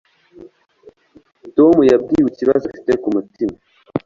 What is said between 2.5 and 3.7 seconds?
afite ku mutima